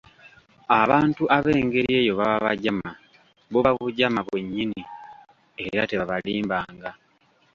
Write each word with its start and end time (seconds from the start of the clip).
Abantu 0.81 1.23
ab'engeri 1.37 1.89
eyo 2.01 2.13
baba 2.19 2.37
bajama, 2.45 2.89
buba 3.51 3.71
bujama, 3.79 4.21
bwe 4.27 4.39
nyinni, 4.53 4.81
era 5.65 5.81
tebabalimbanga. 5.89 6.91